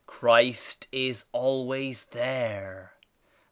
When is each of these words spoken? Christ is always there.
Christ 0.07 0.87
is 0.91 1.25
always 1.31 2.05
there. 2.05 2.95